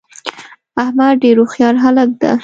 احمدډیرهوښیارهلک 0.83 2.11
ده 2.21 2.31